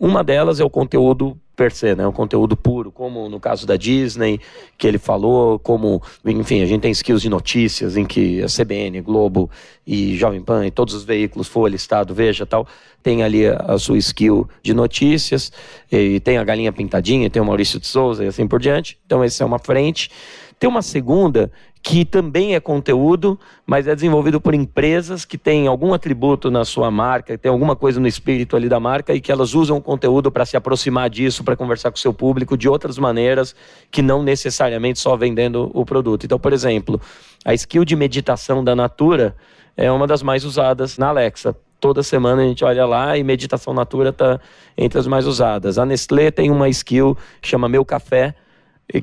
Uma 0.00 0.24
delas 0.24 0.58
é 0.58 0.64
o 0.64 0.70
conteúdo 0.70 1.38
per 1.54 1.72
se, 1.72 1.94
né? 1.94 2.06
O 2.06 2.12
conteúdo 2.12 2.56
puro, 2.56 2.90
como 2.90 3.28
no 3.28 3.38
caso 3.38 3.66
da 3.66 3.76
Disney, 3.76 4.40
que 4.78 4.86
ele 4.86 4.98
falou, 4.98 5.58
como, 5.58 6.02
enfim, 6.24 6.62
a 6.62 6.66
gente 6.66 6.82
tem 6.82 6.90
skills 6.90 7.20
de 7.20 7.28
notícias 7.28 7.96
em 7.96 8.06
que 8.06 8.42
a 8.42 8.46
CBN, 8.46 9.00
Globo 9.00 9.50
e 9.86 10.16
Jovem 10.16 10.42
Pan 10.42 10.66
e 10.66 10.70
todos 10.70 10.94
os 10.94 11.04
veículos, 11.04 11.48
Folha, 11.48 11.76
Estado, 11.76 12.14
Veja 12.14 12.46
tal, 12.46 12.66
tem 13.02 13.22
ali 13.22 13.46
a, 13.46 13.56
a 13.56 13.78
sua 13.78 13.98
skill 13.98 14.48
de 14.62 14.74
notícias, 14.74 15.50
e 15.90 16.20
tem 16.20 16.38
a 16.38 16.44
Galinha 16.44 16.72
Pintadinha, 16.72 17.30
tem 17.30 17.40
o 17.40 17.44
Maurício 17.44 17.80
de 17.80 17.86
Souza 17.86 18.24
e 18.24 18.28
assim 18.28 18.46
por 18.46 18.60
diante. 18.60 18.98
Então, 19.06 19.22
essa 19.22 19.42
é 19.42 19.46
uma 19.46 19.58
frente. 19.58 20.10
Tem 20.58 20.68
uma 20.68 20.82
segunda 20.82 21.50
que 21.82 22.04
também 22.04 22.56
é 22.56 22.60
conteúdo, 22.60 23.38
mas 23.64 23.86
é 23.86 23.94
desenvolvido 23.94 24.40
por 24.40 24.54
empresas 24.54 25.24
que 25.24 25.38
têm 25.38 25.68
algum 25.68 25.94
atributo 25.94 26.50
na 26.50 26.64
sua 26.64 26.90
marca, 26.90 27.38
tem 27.38 27.48
alguma 27.48 27.76
coisa 27.76 28.00
no 28.00 28.08
espírito 28.08 28.56
ali 28.56 28.68
da 28.68 28.80
marca 28.80 29.14
e 29.14 29.20
que 29.20 29.30
elas 29.30 29.54
usam 29.54 29.76
o 29.76 29.80
conteúdo 29.80 30.32
para 30.32 30.44
se 30.44 30.56
aproximar 30.56 31.08
disso, 31.08 31.44
para 31.44 31.54
conversar 31.54 31.92
com 31.92 31.96
o 31.96 32.00
seu 32.00 32.12
público 32.12 32.56
de 32.56 32.68
outras 32.68 32.98
maneiras 32.98 33.54
que 33.88 34.02
não 34.02 34.20
necessariamente 34.20 34.98
só 34.98 35.16
vendendo 35.16 35.70
o 35.72 35.84
produto. 35.84 36.24
Então, 36.24 36.40
por 36.40 36.52
exemplo, 36.52 37.00
a 37.44 37.54
skill 37.54 37.84
de 37.84 37.94
meditação 37.94 38.64
da 38.64 38.74
Natura 38.74 39.36
é 39.76 39.92
uma 39.92 40.08
das 40.08 40.24
mais 40.24 40.44
usadas 40.44 40.98
na 40.98 41.10
Alexa. 41.10 41.54
Toda 41.78 42.02
semana 42.02 42.42
a 42.42 42.46
gente 42.46 42.64
olha 42.64 42.84
lá 42.84 43.16
e 43.16 43.22
meditação 43.22 43.72
Natura 43.72 44.08
está 44.08 44.40
entre 44.76 44.98
as 44.98 45.06
mais 45.06 45.24
usadas. 45.24 45.78
A 45.78 45.86
Nestlé 45.86 46.32
tem 46.32 46.50
uma 46.50 46.68
skill 46.68 47.16
que 47.40 47.48
chama 47.48 47.68
Meu 47.68 47.84
Café, 47.84 48.34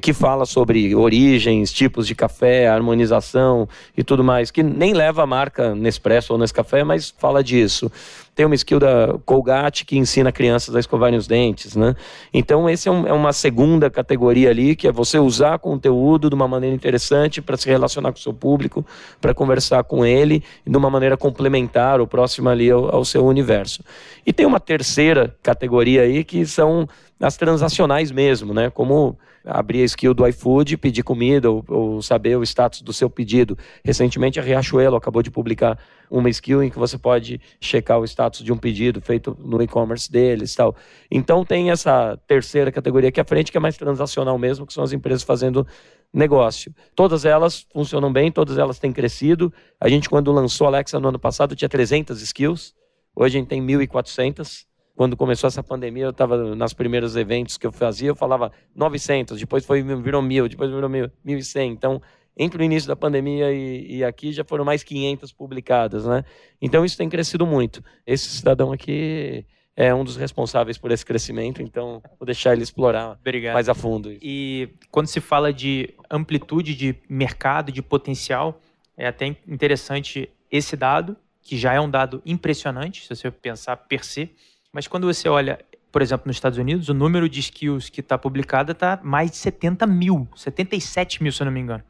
que 0.02 0.14
fala 0.14 0.46
sobre 0.46 0.96
origens, 0.96 1.72
tipos 1.72 2.08
de 2.08 2.16
café, 2.16 2.68
harmonização 2.68 3.68
e 3.98 4.04
tudo 4.04 4.24
mais, 4.24 4.50
que 4.50 4.64
nem 4.64 4.94
leva 4.94 5.24
a 5.24 5.28
marca 5.28 5.76
Nespresso 5.76 6.34
ou 6.34 6.40
Nescafé, 6.40 6.84
mas 6.84 7.14
fala 7.18 7.44
disso. 7.44 7.92
Tem 8.36 8.46
uma 8.46 8.56
skill 8.56 8.80
da 8.80 9.20
Colgate 9.26 9.86
que 9.86 9.98
ensina 9.98 10.32
crianças 10.32 10.76
a 10.76 10.80
escovarem 10.80 11.18
os 11.18 11.28
dentes, 11.28 11.76
né? 11.76 11.96
Então, 12.34 12.70
esse 12.70 12.90
é, 12.90 12.92
um, 12.92 13.08
é 13.08 13.14
uma 13.14 13.32
segunda 13.32 13.90
categoria 13.90 14.50
ali, 14.50 14.76
que 14.76 14.88
é 14.88 14.92
você 14.92 15.20
usar 15.20 15.60
conteúdo 15.60 16.30
de 16.30 16.36
uma 16.36 16.48
maneira 16.48 16.76
interessante 16.76 17.42
para 17.42 17.56
se 17.58 17.70
relacionar 17.70 18.12
com 18.12 18.18
o 18.18 18.22
seu 18.22 18.34
público, 18.34 18.86
para 19.22 19.34
conversar 19.34 19.84
com 19.84 20.06
ele 20.06 20.44
de 20.66 20.78
uma 20.78 20.90
maneira 20.90 21.16
complementar 21.16 22.00
ou 22.00 22.08
próxima 22.08 22.52
ali 22.52 22.72
ao, 22.72 22.94
ao 22.94 23.06
seu 23.06 23.26
universo. 23.26 23.84
E 24.26 24.34
tem 24.34 24.46
uma 24.46 24.60
terceira 24.60 25.36
categoria 25.44 26.02
aí 26.02 26.24
que 26.24 26.46
são 26.46 26.88
as 27.20 27.38
transacionais 27.38 28.12
mesmo, 28.12 28.54
né? 28.54 28.70
Como 28.70 29.18
abrir 29.46 29.82
a 29.82 29.86
skill 29.86 30.14
do 30.14 30.26
iFood, 30.28 30.78
pedir 30.78 31.04
comida 31.04 31.52
ou, 31.52 31.64
ou, 31.68 32.02
saber 32.02 32.38
o 32.38 32.44
status 32.44 32.82
do 32.82 32.94
seu 32.94 33.10
pedido. 33.10 33.58
Recentemente 33.84 34.40
a 34.40 34.44
Riachuelo 34.44 34.96
acabou 34.96 35.22
de 35.22 35.30
publicar 35.30 35.78
uma 36.14 36.30
skill 36.30 36.62
em 36.62 36.70
que 36.70 36.78
você 36.78 36.96
pode 36.96 37.42
checar 37.60 38.00
o 38.00 38.06
status 38.06 38.44
de 38.44 38.54
um 38.54 38.58
pedido 38.58 39.02
feito 39.02 39.36
no 39.40 39.60
e-commerce 39.64 40.12
deles 40.12 40.54
tal. 40.54 40.76
Então 41.10 41.44
tem 41.44 41.72
essa 41.72 42.16
terceira 42.28 42.72
categoria 42.72 43.10
aqui 43.10 43.20
à 43.20 43.26
frente 43.26 43.52
que 43.52 43.58
é 43.58 43.60
mais 43.60 43.76
transacional 43.76 44.38
mesmo, 44.38 44.68
que 44.68 44.74
são 44.74 44.84
as 44.84 44.94
empresas 44.94 45.24
fazendo 45.24 45.66
negócio. 46.14 46.72
Todas 46.96 47.26
elas 47.26 47.66
funcionam 47.74 48.14
bem, 48.14 48.32
todas 48.32 48.60
elas 48.60 48.78
têm 48.78 48.94
crescido. 48.94 49.52
A 49.80 49.90
gente 49.90 50.08
quando 50.08 50.32
lançou 50.32 50.66
a 50.66 50.70
Alexa 50.70 51.00
no 51.00 51.10
ano 51.10 51.18
passado 51.18 51.56
tinha 51.56 51.68
300 51.68 52.22
skills, 52.22 52.76
hoje 53.16 53.38
a 53.38 53.40
gente 53.40 53.50
tem 53.50 53.66
1.400 53.66 54.66
quando 54.96 55.18
começou 55.18 55.48
essa 55.48 55.64
pandemia, 55.64 56.04
eu 56.04 56.12
estava 56.12 56.56
nas 56.56 56.72
primeiros 56.72 57.16
eventos 57.16 57.58
que 57.58 57.66
eu 57.66 57.72
fazia, 57.72 58.10
eu 58.10 58.16
falava 58.16 58.52
900, 58.76 59.40
depois 59.40 59.66
foi 59.66 59.82
virou 59.82 60.22
mil, 60.22 60.48
depois 60.48 60.70
virou 60.70 60.88
mil, 60.88 61.10
1.100. 61.26 61.72
Então, 61.72 62.00
entre 62.38 62.62
o 62.62 62.66
início 62.66 62.88
da 62.88 62.96
pandemia 62.96 63.52
e, 63.52 63.98
e, 63.98 64.04
aqui 64.04 64.32
já 64.32 64.44
foram 64.44 64.66
mais 64.66 64.84
500 64.84 65.32
publicadas, 65.32 66.06
né? 66.06 66.24
Então 66.62 66.84
isso 66.84 66.98
tem 66.98 67.08
crescido 67.08 67.46
muito. 67.46 67.84
Esse 68.06 68.28
cidadão 68.30 68.72
aqui 68.72 69.46
é 69.76 69.94
um 69.94 70.04
dos 70.04 70.16
responsáveis 70.16 70.78
por 70.78 70.92
esse 70.92 71.06
crescimento, 71.06 71.62
então 71.62 72.02
vou 72.20 72.26
deixar 72.26 72.54
ele 72.54 72.64
explorar 72.64 73.18
Obrigado. 73.20 73.54
mais 73.54 73.70
a 73.70 73.74
fundo. 73.74 74.16
E 74.22 74.70
quando 74.92 75.08
se 75.08 75.20
fala 75.20 75.52
de 75.52 75.94
amplitude 76.10 76.76
de 76.76 76.96
mercado, 77.10 77.72
de 77.72 77.82
potencial, 77.82 78.62
é 78.98 79.08
até 79.08 79.36
interessante 79.48 80.30
esse 80.52 80.76
dado, 80.76 81.18
que 81.42 81.58
já 81.58 81.74
é 81.74 81.80
um 81.80 81.90
dado 81.90 82.22
impressionante, 82.26 83.04
se 83.04 83.16
você 83.16 83.30
pensar 83.30 83.76
per 83.76 84.06
se, 84.06 84.32
mas 84.72 84.88
quando 84.88 85.06
você 85.06 85.28
olha, 85.28 85.60
por 85.92 86.02
exemplo, 86.02 86.28
nos 86.28 86.36
Estados 86.36 86.58
Unidos, 86.58 86.90
o 86.90 86.94
número 86.94 87.28
de 87.28 87.40
skills 87.40 87.90
que 87.90 88.00
está 88.00 88.18
publicada 88.18 88.72
está 88.72 89.00
mais 89.04 89.32
de 89.32 89.38
70 89.38 89.86
mil, 89.88 90.28
77 90.36 91.22
mil, 91.22 91.32
se 91.32 91.42
eu 91.42 91.46
não 91.46 91.52
me 91.52 91.60
engano. 91.60 91.84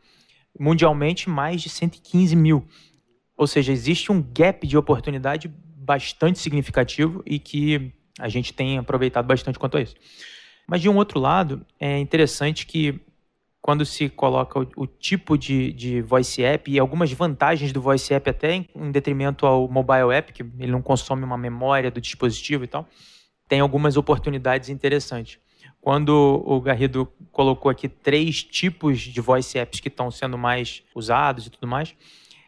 Mundialmente, 0.59 1.29
mais 1.29 1.61
de 1.61 1.69
115 1.69 2.35
mil. 2.35 2.65
Ou 3.35 3.47
seja, 3.47 3.71
existe 3.71 4.11
um 4.11 4.21
gap 4.21 4.65
de 4.65 4.77
oportunidade 4.77 5.47
bastante 5.75 6.39
significativo 6.39 7.23
e 7.25 7.39
que 7.39 7.91
a 8.19 8.29
gente 8.29 8.53
tem 8.53 8.77
aproveitado 8.77 9.25
bastante 9.25 9.57
quanto 9.59 9.77
a 9.77 9.81
isso. 9.81 9.95
Mas 10.67 10.81
de 10.81 10.89
um 10.89 10.95
outro 10.95 11.19
lado, 11.19 11.65
é 11.79 11.99
interessante 11.99 12.65
que 12.65 13.01
quando 13.61 13.85
se 13.85 14.09
coloca 14.09 14.59
o, 14.59 14.67
o 14.75 14.85
tipo 14.85 15.37
de, 15.37 15.71
de, 15.71 16.01
voice 16.01 16.43
app 16.43 16.69
e 16.69 16.77
algumas 16.77 17.11
vantagens 17.13 17.71
do 17.71 17.81
voice 17.81 18.13
app 18.13 18.29
até 18.29 18.55
em, 18.55 18.69
em, 18.75 18.91
detrimento 18.91 19.45
ao 19.45 19.69
mobile 19.69 20.13
app, 20.13 20.33
que 20.33 20.43
ele 20.59 20.71
não 20.71 20.81
consome 20.81 21.23
uma 21.23 21.37
memória 21.37 21.89
do 21.89 22.01
dispositivo 22.01 22.65
e 22.65 22.67
tal, 22.67 22.85
tem 23.47 23.61
algumas 23.61 23.95
oportunidades 23.95 24.69
interessantes. 24.69 25.39
Quando 25.81 26.41
o 26.45 26.61
Garrido 26.61 27.11
colocou 27.31 27.69
aqui 27.69 27.89
três 27.89 28.43
tipos 28.43 29.01
de 29.01 29.19
voice 29.19 29.57
apps 29.57 29.79
que 29.79 29.89
estão 29.89 30.09
sendo 30.09 30.37
mais 30.37 30.83
usados 30.95 31.47
e 31.47 31.49
tudo 31.49 31.67
mais, 31.67 31.93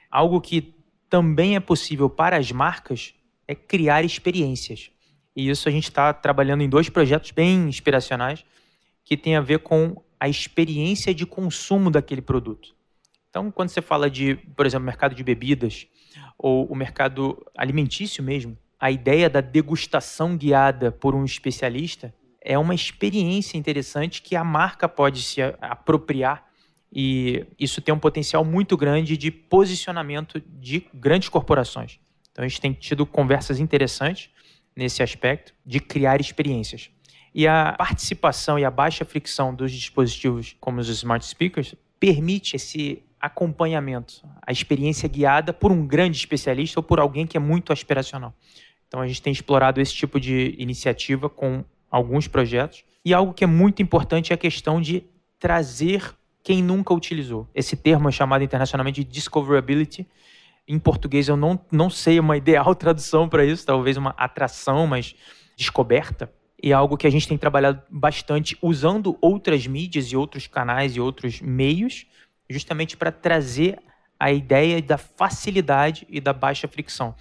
algo 0.10 0.40
que 0.40 0.74
também 1.10 1.56
é 1.56 1.60
possível 1.60 2.10
para 2.10 2.38
as 2.38 2.52
marcas 2.52 3.14
é 3.48 3.54
criar 3.54 4.04
experiências. 4.04 4.90
E 5.36 5.50
isso 5.50 5.68
a 5.68 5.72
gente 5.72 5.86
está 5.86 6.14
trabalhando 6.14 6.62
em 6.62 6.70
dois 6.70 6.90
projetos 6.90 7.32
bem 7.32 7.68
inspiracionais 7.68 8.46
que 9.04 9.18
tem 9.18 9.36
a 9.36 9.42
ver 9.42 9.60
com 9.60 10.02
a 10.20 10.30
experiência 10.30 11.14
de 11.14 11.26
consumo 11.26 11.92
daquele 11.92 12.22
produto. 12.22 12.76
Então, 13.30 13.52
quando 13.52 13.70
você 13.70 13.82
fala 13.82 14.10
de, 14.10 14.36
por 14.56 14.66
exemplo, 14.66 14.86
mercado 14.86 15.14
de 15.14 15.24
bebidas 15.24 15.88
ou 16.38 16.66
o 16.66 16.76
mercado 16.76 17.46
alimentício 17.56 18.24
mesmo, 18.24 18.58
a 18.80 18.90
ideia 18.90 19.30
da 19.30 19.42
degustação 19.42 20.38
guiada 20.38 20.92
por 20.92 21.14
um 21.14 21.26
especialista 21.26 22.14
é 22.46 22.58
uma 22.60 22.76
experiência 22.76 23.58
interessante 23.58 24.22
que 24.22 24.36
a 24.36 24.44
marca 24.44 24.88
pode 24.88 25.24
se 25.24 25.42
apropriar 25.60 26.46
e 26.94 27.46
isso 27.60 27.82
tem 27.82 27.94
um 27.94 28.00
potencial 28.00 28.46
muito 28.46 28.78
grande 28.78 29.18
de 29.18 29.32
posicionamento 29.32 30.42
de 30.48 30.88
grandes 30.94 31.28
corporações. 31.28 32.00
Então 32.32 32.46
a 32.46 32.48
gente 32.48 32.62
tem 32.62 32.72
tido 32.72 33.06
conversas 33.06 33.60
interessantes 33.60 34.30
nesse 34.76 35.02
aspecto 35.02 35.54
de 35.66 35.80
criar 35.80 36.22
experiências. 36.22 36.92
E 37.34 37.48
a 37.48 37.74
participação 37.78 38.60
e 38.60 38.64
a 38.64 38.72
baixa 38.72 39.04
fricção 39.04 39.54
dos 39.54 39.72
dispositivos, 39.72 40.56
como 40.60 40.80
os 40.80 40.88
smart 40.88 41.26
speakers, 41.26 41.76
permite 42.00 42.56
esse 42.56 43.04
acompanhamento, 43.20 44.22
a 44.46 44.52
experiência 44.52 45.10
guiada 45.10 45.52
por 45.52 45.72
um 45.72 45.86
grande 45.86 46.18
especialista 46.18 46.80
ou 46.80 46.84
por 46.84 47.00
alguém 47.00 47.26
que 47.26 47.36
é 47.36 47.40
muito 47.40 47.74
aspiracional. 47.74 48.34
Então 48.88 49.02
a 49.02 49.08
gente 49.08 49.22
tem 49.22 49.34
explorado 49.34 49.82
esse 49.82 49.94
tipo 49.94 50.20
de 50.20 50.56
iniciativa 50.60 51.28
com 51.28 51.66
alguns 51.96 52.28
projetos. 52.28 52.84
E 53.04 53.14
algo 53.14 53.34
que 53.34 53.44
é 53.44 53.48
muito 53.48 53.82
importante 53.82 54.32
é 54.32 54.36
a 54.36 54.38
questão 54.38 54.82
de 54.82 55.04
trazer 55.40 56.14
quem 56.44 56.62
nunca 56.62 56.94
utilizou. 56.94 57.48
Esse 57.54 57.76
termo 57.76 58.10
é 58.10 58.12
chamado 58.12 58.44
internacionalmente 58.44 59.04
de 59.04 59.10
discoverability. 59.12 60.08
Em 60.68 60.78
português 60.80 61.28
eu 61.28 61.38
não, 61.38 61.60
não 61.72 61.90
sei 61.90 62.20
uma 62.20 62.36
ideal 62.38 62.74
tradução 62.76 63.30
para 63.30 63.46
isso, 63.46 63.66
talvez 63.66 63.98
uma 63.98 64.14
atração, 64.18 64.86
mas 64.88 65.16
descoberta 65.56 66.32
e 66.62 66.72
é 66.72 66.74
algo 66.74 66.98
que 66.98 67.06
a 67.06 67.10
gente 67.10 67.28
tem 67.28 67.38
trabalhado 67.38 67.82
bastante 67.90 68.58
usando 68.62 69.18
outras 69.22 69.68
mídias 69.68 70.08
e 70.08 70.18
outros 70.18 70.48
canais 70.48 70.96
e 70.96 71.00
outros 71.00 71.40
meios, 71.42 72.08
justamente 72.50 72.98
para 72.98 73.12
trazer 73.12 73.78
a 74.20 74.32
ideia 74.32 74.82
da 74.82 74.98
facilidade 74.98 76.08
e 76.10 76.20
da 76.20 76.34
baixa 76.34 76.68
fricção. 76.68 77.14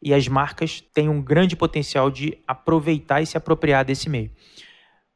E 0.00 0.12
as 0.12 0.28
marcas 0.28 0.80
têm 0.80 1.08
um 1.08 1.22
grande 1.22 1.56
potencial 1.56 2.10
de 2.10 2.38
aproveitar 2.46 3.22
e 3.22 3.26
se 3.26 3.36
apropriar 3.36 3.84
desse 3.84 4.08
meio. 4.08 4.30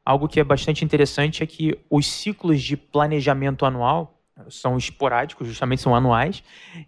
Algo 0.04 0.26
que 0.26 0.40
é 0.40 0.44
bastante 0.44 0.84
interessante 0.84 1.42
é 1.42 1.46
que 1.46 1.78
os 1.88 2.06
ciclos 2.06 2.62
de 2.62 2.76
planejamento 2.76 3.64
anual 3.66 4.20
são 4.48 4.78
esporádicos, 4.78 5.46
justamente 5.46 5.82
são 5.82 5.94
anuais, 5.94 6.42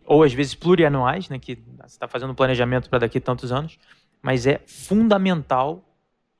ou 0.06 0.22
às 0.22 0.32
vezes 0.32 0.54
plurianuais, 0.54 1.28
né, 1.28 1.38
que 1.38 1.54
você 1.54 1.86
está 1.86 2.08
fazendo 2.08 2.34
planejamento 2.34 2.88
para 2.88 3.00
daqui 3.00 3.18
a 3.18 3.20
tantos 3.20 3.52
anos, 3.52 3.78
mas 4.22 4.46
é 4.46 4.60
fundamental 4.66 5.84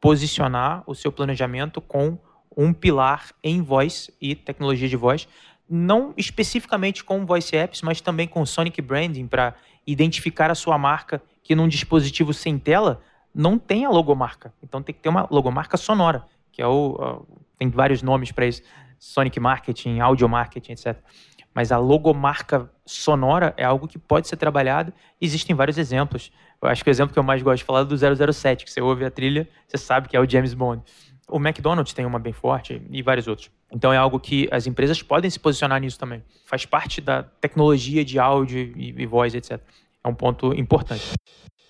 posicionar 0.01 0.83
o 0.87 0.95
seu 0.95 1.13
planejamento 1.13 1.81
com 1.81 2.19
um 2.57 2.73
pilar 2.73 3.33
em 3.43 3.63
voz 3.63 4.11
e 4.21 4.35
tecnologia 4.35 4.89
de 4.89 4.97
voz 4.97 5.29
não 5.69 6.13
especificamente 6.17 7.03
com 7.03 7.25
voice 7.25 7.57
apps, 7.57 7.83
mas 7.83 8.01
também 8.01 8.29
com 8.29 8.45
Sonic 8.45 8.81
Branding 8.83 9.27
para 9.27 9.55
identificar 9.87 10.51
a 10.51 10.55
sua 10.55 10.79
marca 10.79 11.23
que 11.43 11.55
num 11.55 11.69
dispositivo 11.69 12.33
sem 12.33 12.59
tela 12.59 13.01
não 13.35 13.59
tem 13.59 13.85
a 13.85 13.91
logomarca. 13.91 14.53
Então 14.63 14.83
tem 14.83 14.95
que 14.95 15.01
ter 15.01 15.09
uma 15.09 15.27
logomarca 15.31 15.77
sonora, 15.77 16.25
que 16.51 16.61
é 16.61 16.67
o. 16.67 17.25
tem 17.59 17.69
vários 17.69 18.03
nomes 18.03 18.33
para 18.33 18.47
isso: 18.47 18.63
Sonic 18.99 19.41
Marketing, 19.41 20.01
Audio 20.01 20.29
Marketing, 20.29 20.73
etc. 20.73 20.97
Mas 21.55 21.71
a 21.71 21.79
logomarca 21.79 22.71
sonora 22.85 23.53
é 23.57 23.65
algo 23.65 23.87
que 23.87 23.99
pode 23.99 24.27
ser 24.27 24.37
trabalhado. 24.37 24.93
Existem 25.21 25.55
vários 25.55 25.77
exemplos. 25.77 26.33
Eu 26.63 26.69
acho 26.69 26.83
que 26.83 26.89
o 26.89 26.93
exemplo 26.93 27.13
que 27.13 27.19
eu 27.19 27.23
mais 27.23 27.43
gosto 27.43 27.59
de 27.59 27.65
falar 27.65 27.81
é 27.81 27.85
do 27.85 28.33
007, 28.33 28.65
que 28.65 28.71
você 28.71 28.81
ouve 28.81 29.05
a 29.05 29.11
trilha, 29.11 29.49
você 29.67 29.77
sabe 29.77 30.09
que 30.09 30.17
é 30.17 30.21
o 30.21 30.29
James 30.29 30.55
Bond. 30.55 30.83
O 31.29 31.37
McDonald's 31.37 31.93
tem 31.93 32.07
uma 32.07 32.19
bem 32.19 32.33
forte 32.33 32.81
e 32.91 33.03
vários 33.03 33.27
outros. 33.29 33.51
Então 33.73 33.93
é 33.93 33.97
algo 33.97 34.21
que 34.21 34.49
as 34.51 34.67
empresas 34.67 35.03
podem 35.03 35.31
se 35.31 35.41
posicionar 35.41 35.81
nisso 35.81 35.99
também. 35.99 36.23
Faz 36.45 36.67
parte 36.67 37.01
da 37.01 37.23
tecnologia 37.23 38.05
de 38.05 38.19
áudio 38.19 38.59
e, 38.59 38.95
e 38.97 39.07
voz, 39.07 39.35
etc. 39.35 39.61
É 40.05 40.09
um 40.09 40.15
ponto 40.15 40.53
importante. 40.53 41.13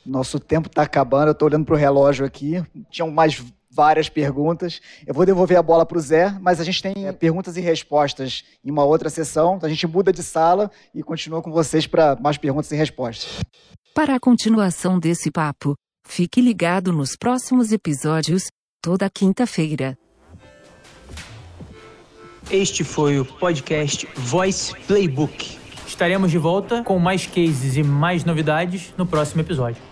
Nosso 0.05 0.41
tempo 0.41 0.67
está 0.67 0.83
acabando, 0.83 1.29
eu 1.29 1.33
estou 1.33 1.47
olhando 1.47 1.65
para 1.65 1.75
o 1.75 1.79
relógio 1.79 2.27
aqui. 2.27 2.63
Tinham 2.91 3.11
mais 3.11 3.41
várias 3.71 4.09
perguntas. 4.09 4.81
Eu 5.07 5.15
vou 5.15 5.25
devolver 5.25 5.57
a 5.57 5.63
bola 5.63 5.87
para 5.87 5.97
o 5.97 6.01
Zé, 6.01 6.37
mas 6.41 6.61
a 6.61 6.65
gente 6.65 6.83
tem 6.83 7.07
é, 7.07 7.13
perguntas 7.13 7.57
e 7.57 7.61
respostas 7.61 8.45
em 8.65 8.71
uma 8.71 8.85
outra 8.85 9.09
sessão. 9.09 9.57
Então 9.57 9.67
a 9.67 9.71
gente 9.71 9.87
muda 9.87 10.13
de 10.13 10.23
sala 10.23 10.71
e 10.95 11.03
continua 11.03 11.41
com 11.41 11.51
vocês 11.51 11.87
para 11.87 12.17
mais 12.17 12.37
perguntas 12.37 12.71
e 12.73 12.77
respostas. 12.77 13.41
Para 13.95 14.17
a 14.17 14.21
continuação 14.21 14.99
desse 14.99 15.31
papo, 15.31 15.75
fique 16.07 16.41
ligado 16.41 16.93
nos 16.93 17.17
próximos 17.17 17.73
episódios, 17.73 18.45
toda 18.83 19.09
quinta-feira. 19.09 19.97
Este 22.51 22.85
foi 22.85 23.19
o 23.19 23.25
podcast 23.25 24.09
Voice 24.17 24.75
Playbook. 24.87 25.57
Estaremos 25.87 26.31
de 26.31 26.39
volta 26.39 26.83
com 26.83 26.99
mais 26.99 27.27
cases 27.27 27.77
e 27.77 27.83
mais 27.83 28.25
novidades 28.25 28.93
no 28.97 29.07
próximo 29.07 29.41
episódio. 29.41 29.92